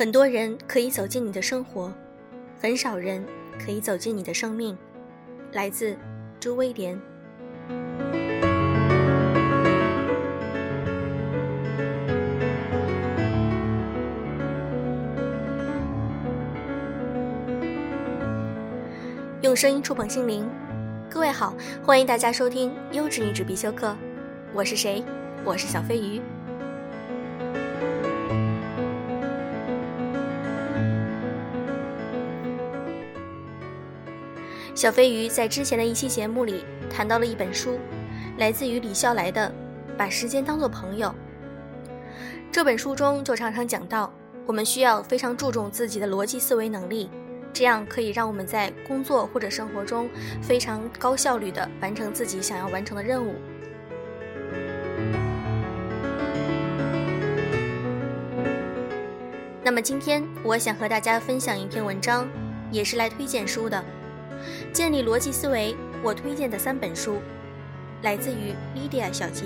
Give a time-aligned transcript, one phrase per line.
[0.00, 1.92] 很多人可以走进你的生活，
[2.58, 3.22] 很少人
[3.62, 4.74] 可以走进你的生命。
[5.52, 5.94] 来自
[6.40, 6.98] 朱威廉。
[19.42, 20.48] 用声音触碰心灵，
[21.10, 21.52] 各位好，
[21.84, 23.94] 欢迎大家收听优质女纸必修课。
[24.54, 25.04] 我是谁？
[25.44, 26.22] 我是小飞鱼。
[34.80, 37.78] 小飞鱼在之前的一期节目里谈到了一本书，
[38.38, 39.52] 来自于李笑来的
[39.94, 41.08] 《把时间当作朋友》。
[42.50, 44.10] 这本书中就常常讲到，
[44.46, 47.10] 我们需要非常注重自己的逻辑思维能力，
[47.52, 50.08] 这样可以让我们在工作或者生活中
[50.40, 53.34] 非常高效率地完成自己想要完成的任务。
[59.62, 62.26] 那么今天我想和大家分享一篇文章，
[62.70, 63.84] 也是来推荐书的。
[64.72, 67.18] 建立逻辑思维，我推荐的三本书，
[68.02, 69.44] 来自于 Lydia 小杰。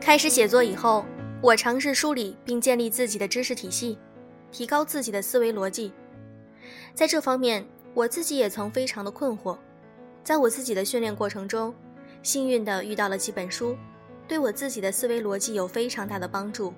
[0.00, 1.04] 开始写作以后，
[1.40, 3.96] 我尝试梳理并建立自己的知识体系，
[4.50, 5.92] 提高自己的思维逻辑。
[6.94, 9.56] 在这方面，我自己也曾非常的困惑。
[10.24, 11.72] 在我自己的训练过程中，
[12.22, 13.76] 幸运的遇到了几本书。
[14.30, 16.72] 对我自己的思维逻辑有非常大的帮助。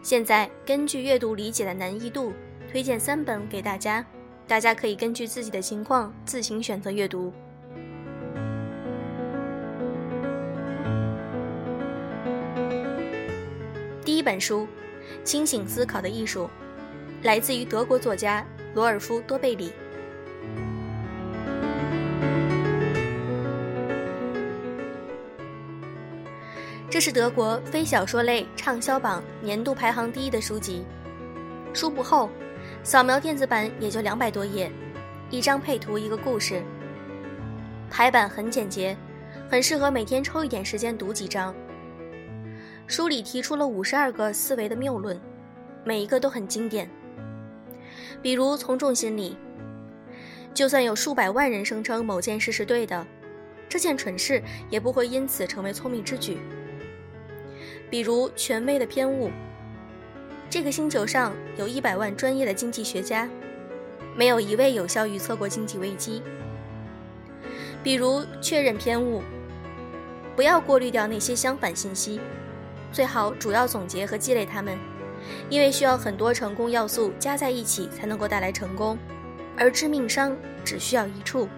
[0.00, 2.32] 现在根据阅读理解的难易度，
[2.70, 4.06] 推荐三本给大家，
[4.46, 7.32] 大家可以根据自己的情况自行选择阅读。
[14.04, 14.68] 第一本书
[15.24, 16.48] 《清醒思考的艺术》，
[17.24, 19.72] 来自于德国作家罗尔夫·多贝里。
[26.94, 30.84] 这是德国非小说类畅销榜年度排行第一的书籍，
[31.72, 32.30] 书不厚，
[32.84, 34.70] 扫描电子版也就两百多页，
[35.28, 36.62] 一张配图一个故事。
[37.90, 38.96] 排版很简洁，
[39.50, 41.52] 很适合每天抽一点时间读几章。
[42.86, 45.20] 书里提出了五十二个思维的谬论，
[45.84, 46.88] 每一个都很经典。
[48.22, 49.36] 比如从众心理，
[50.54, 53.04] 就算有数百万人声称某件事是对的，
[53.68, 54.40] 这件蠢事
[54.70, 56.38] 也不会因此成为聪明之举。
[57.90, 59.30] 比如权威的偏误。
[60.50, 63.28] 这个星球上有一百万专业的经济学家，
[64.16, 66.22] 没有一位有效预测过经济危机。
[67.82, 69.22] 比如确认偏误，
[70.36, 72.20] 不要过滤掉那些相反信息，
[72.92, 74.78] 最好主要总结和积累它们，
[75.50, 78.96] 因为需要很多成功要素加在一起才能够带来成功，
[79.56, 81.48] 而致命伤只需要一处。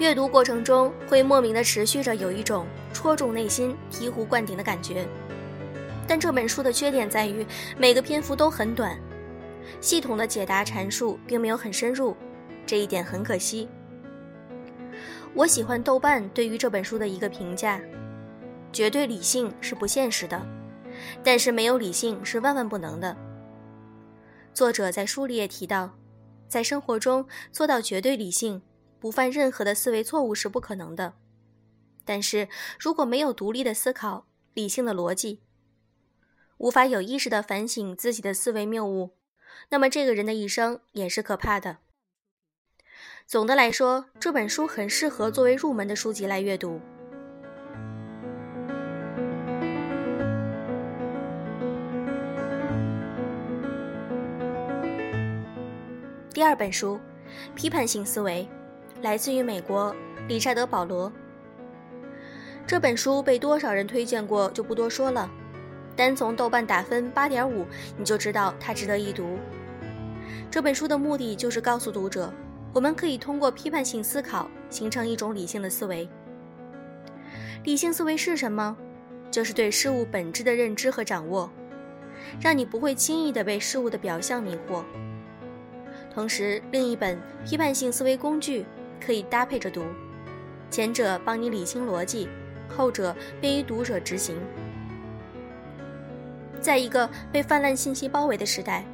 [0.00, 5.06] 阅读过程中会莫名的持续着有一种戳中内心、醍醐灌顶的感觉，
[6.08, 7.46] 但这本书的缺点在于
[7.76, 8.98] 每个篇幅都很短，
[9.82, 12.16] 系统的解答阐述并没有很深入，
[12.64, 13.68] 这一点很可惜。
[15.34, 17.78] 我喜欢豆瓣对于这本书的一个评价：
[18.72, 20.40] 绝对理性是不现实的，
[21.22, 23.14] 但是没有理性是万万不能的。
[24.54, 25.90] 作者在书里也提到，
[26.48, 28.62] 在生活中做到绝对理性。
[29.00, 31.14] 不犯任何的思维错误是不可能的，
[32.04, 35.40] 但是如果没有独立的思考、理性的逻辑，
[36.58, 39.16] 无法有意识的反省自己的思维谬误，
[39.70, 41.78] 那么这个人的一生也是可怕的。
[43.26, 46.78] 总的来说，这本书很适合作为入门的书籍来阅读。
[56.34, 56.98] 第二本书，
[57.54, 58.46] 《批判性思维》。
[59.02, 59.94] 来自于美国，
[60.28, 61.10] 理查德·保罗。
[62.66, 65.28] 这本书被多少人推荐过，就不多说了。
[65.96, 67.64] 单从豆瓣打分八点五，
[67.96, 69.38] 你就知道它值得一读。
[70.50, 72.30] 这本书的目的就是告诉读者，
[72.74, 76.06] 我们可以通过批判性思考，形成一种理性的思维。
[77.64, 78.76] 理性思维是什么？
[79.30, 81.50] 就是对事物本质的认知和掌握，
[82.38, 84.84] 让你不会轻易的被事物的表象迷惑。
[86.12, 88.66] 同时，另一本批判性思维工具。
[89.04, 89.84] 可以搭配着读，
[90.70, 92.28] 前者帮你理清逻辑，
[92.68, 94.36] 后者便于读者执行。
[96.60, 98.84] 在一个被泛滥信息包围的时代，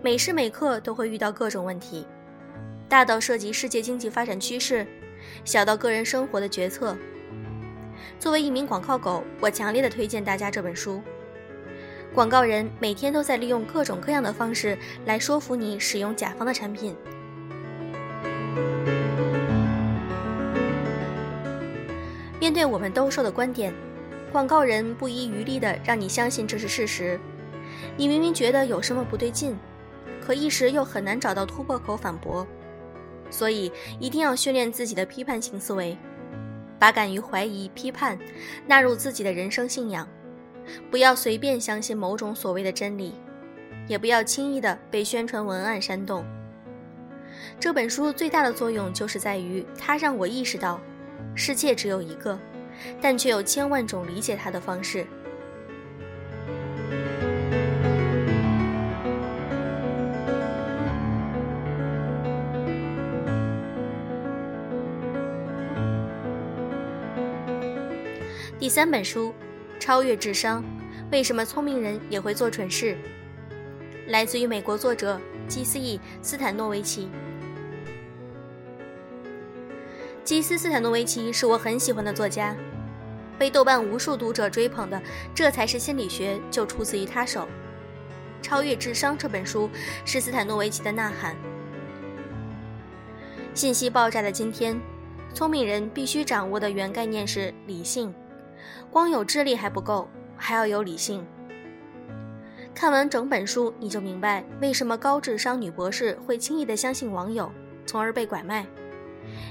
[0.00, 2.06] 每时每刻都会遇到各种问题，
[2.88, 4.86] 大到涉及世界经济发展趋势，
[5.44, 6.96] 小到个人生活的决策。
[8.18, 11.02] 作为一名广告狗，我强烈的推荐大家这本书。
[12.14, 16.96] 广告人每天都在利用各种各样的方式来说服你使用甲方的产品。
[22.60, 23.72] 对我们兜售的观点，
[24.30, 27.18] 广告人不遗余力地让你相信这是事实。
[27.96, 29.56] 你明明觉得有什么不对劲，
[30.20, 32.46] 可一时又很难找到突破口反驳。
[33.30, 35.96] 所以一定要训练自己的批判性思维，
[36.78, 38.18] 把敢于怀疑、批判
[38.66, 40.06] 纳入自己的人生信仰。
[40.90, 43.14] 不要随便相信某种所谓的真理，
[43.88, 46.26] 也不要轻易的被宣传文案煽动。
[47.58, 50.78] 这本书最大的作用就是在于，它让我意识到，
[51.34, 52.38] 世界只有一个，
[53.00, 55.06] 但却有千万种理解他的方式。
[68.58, 69.34] 第三本书。
[69.80, 70.62] 超越智商，
[71.10, 72.98] 为什么聪明人也会做蠢事？
[74.08, 75.18] 来自于美国作者
[75.48, 75.78] 基斯·
[76.20, 77.08] 斯坦诺维奇。
[80.22, 82.54] 基斯·斯坦诺维奇是我很喜欢的作家，
[83.40, 84.98] 被豆瓣无数读者追捧的
[85.34, 87.48] 《这才是心理学》就出自于他手。
[88.42, 89.70] 《超越智商》这本书
[90.04, 91.34] 是斯坦诺维奇的呐喊。
[93.54, 94.78] 信息爆炸的今天，
[95.32, 98.12] 聪明人必须掌握的原概念是理性。
[98.90, 100.06] 光有智力还不够，
[100.36, 101.26] 还要有理性。
[102.74, 107.50] 看完整本书，你就明白为什么高智商女博士会轻易地相信网友，
[107.86, 108.66] 从而被拐卖；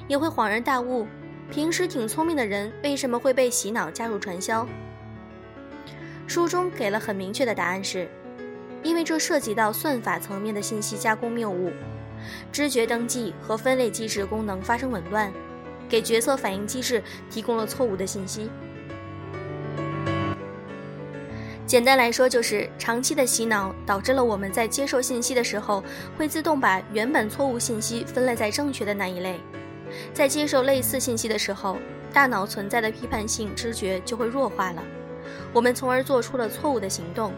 [0.07, 1.07] 也会恍然大悟，
[1.51, 4.67] 平时挺聪明的人为什么会被洗脑加入传销。
[6.27, 8.07] 书中给了很明确的答案是：
[8.83, 11.71] 因为这涉及到算法层面的信息加工谬误，
[12.51, 15.33] 知觉登记和分类机制功能发生紊乱，
[15.89, 17.01] 给决策反应机制
[17.31, 18.49] 提供了错误的信息。
[21.65, 25.83] 简单来说，就是长期的洗脑导致了我们在接受信息的时候，
[26.15, 29.39] 会自动把原本错误信息分类在正确的那一类。
[30.13, 31.77] 在接受类似信息的时候，
[32.13, 34.83] 大脑存在的批判性知觉就会弱化了，
[35.53, 37.33] 我们从而做出了错误的行动。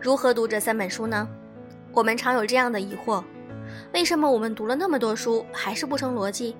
[0.00, 1.26] 如何读这三本书呢？
[1.92, 3.24] 我们常有这样的疑惑。
[3.92, 6.54] 为什么我们读了那么多书还是不成逻辑？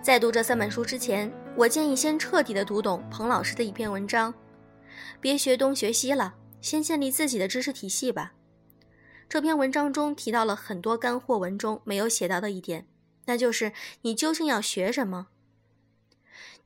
[0.00, 4.32] 在读这三本书之前，我建议先彻底的读懂彭老师的一篇文章，
[5.20, 8.34] 别学东学西了，先建立自己的知识体系吧。
[9.28, 12.86] 这篇文章中提到了很多干货文中没有写到的一点，
[13.26, 13.72] 那就是
[14.02, 15.28] 你究竟要学什么？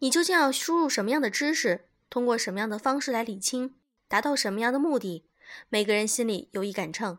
[0.01, 1.87] 你究竟要输入什么样的知识？
[2.11, 3.75] 通过什么样的方式来理清？
[4.09, 5.27] 达到什么样的目的？
[5.69, 7.19] 每个人心里有一杆秤。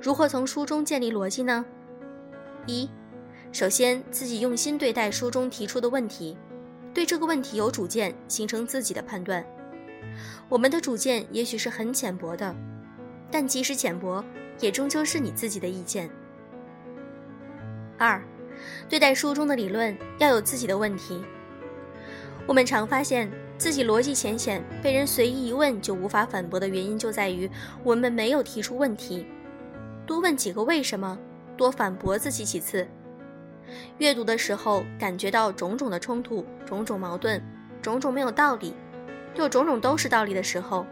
[0.00, 1.64] 如何从书中建立逻辑呢？
[2.66, 2.88] 一，
[3.52, 6.36] 首先自己用心对待书中提出的问题，
[6.92, 9.44] 对这个问题有主见，形成自己的判断。
[10.48, 12.54] 我们的主见也许是很浅薄的，
[13.30, 14.24] 但即使浅薄，
[14.60, 16.08] 也终究是你自己的意见。
[17.98, 18.22] 二，
[18.88, 21.24] 对待书中的理论要有自己的问题。
[22.46, 27.50] 我们常发现自己逻辑浅显，被人随意一问就无法反驳的原因，就在于
[27.82, 29.26] 我们没有提出问题。
[30.06, 31.18] 多问几个为什么，
[31.56, 32.86] 多反驳自己几次。
[33.96, 37.42] 阅读的时候感觉到种种的冲突、种种矛盾、
[37.80, 38.74] 种种没有道理，
[39.34, 40.86] 又种种都是道理的时候，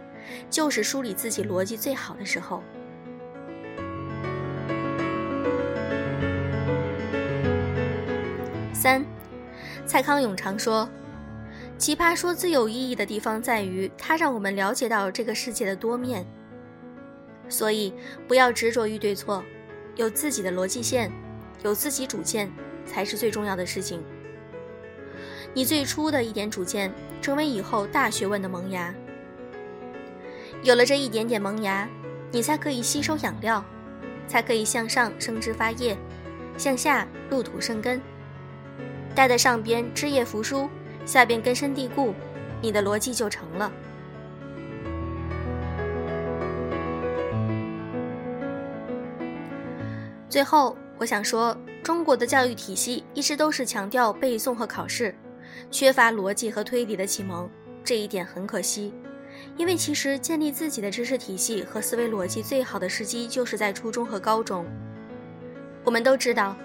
[0.50, 2.62] 就是梳理自己逻辑最好的时候。
[8.72, 9.04] 三，
[9.86, 10.88] 蔡康永常说
[11.78, 16.26] ：“奇葩说最有意义的地方在于，它让我们了解到这个世界的多面。”
[17.48, 17.94] 所以，
[18.26, 19.44] 不要执着于对错，
[19.94, 21.12] 有自己的逻辑线，
[21.62, 22.50] 有自己主见，
[22.84, 24.02] 才是最重要的事情。
[25.54, 28.92] 你最初的一点主见，成为以后大学问的萌芽。
[30.62, 31.88] 有了这一点点萌芽，
[32.30, 33.62] 你才可以吸收养料，
[34.26, 35.96] 才可以向上生枝发叶，
[36.56, 38.00] 向下入土生根。
[39.14, 40.70] 待在上边枝叶扶疏，
[41.04, 42.14] 下边根深蒂固，
[42.62, 43.70] 你的逻辑就成了。
[50.30, 55.14] 最后，我想说，中国的教育体系一直都是强调背诵和考试，
[55.70, 57.48] 缺乏逻辑和推理的启蒙，
[57.84, 58.92] 这一点很可惜。
[59.56, 64.64] 因为其实建立自己的知识体系和思维逻辑最好的时机就是在初中和高中。
[65.84, 66.56] 我们都知道，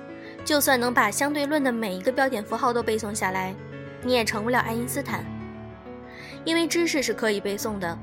[0.46, 3.56] 就算能把相对论的每一个标点符号都背诵下来，
[4.04, 5.26] 你也成不了爱因斯坦。
[6.44, 7.98] 因为知识是可以背诵的，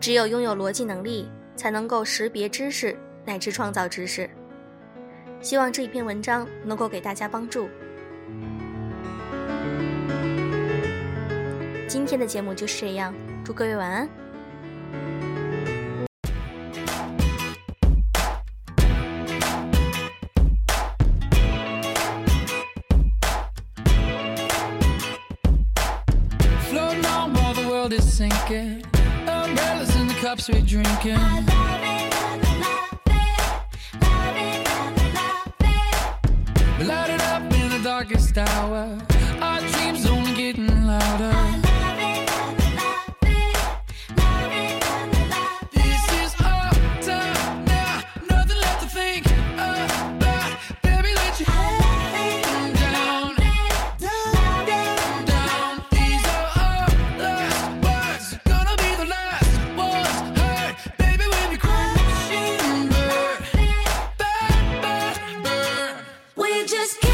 [0.00, 4.28] 只有拥有逻辑能力，才能够识别知识乃至创造知识。
[5.40, 7.68] 希望这一篇文章能够给大家帮助。
[11.88, 13.14] 今天的节目就是这样，
[13.44, 14.08] 祝各位晚安。
[37.86, 39.15] darkest hour.
[66.66, 67.05] just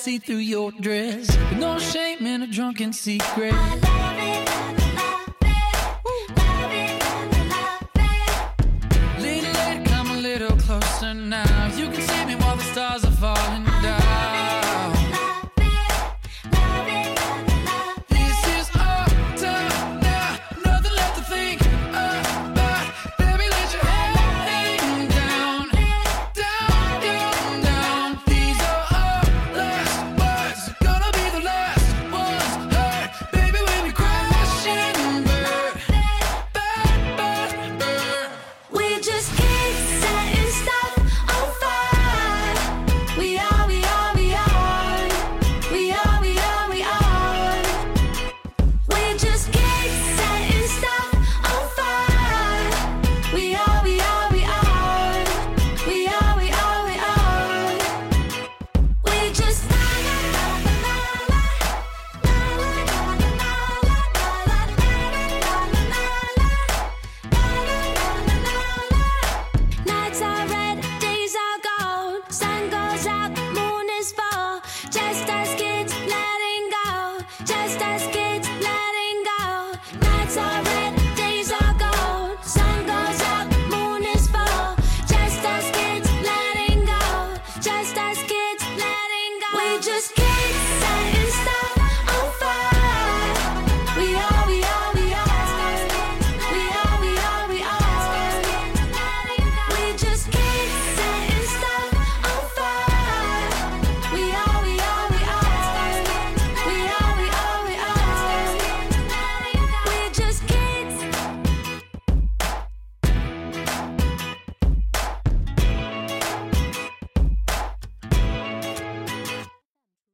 [0.00, 1.28] see through your dress.
[1.58, 3.54] no shame in a drunken secret.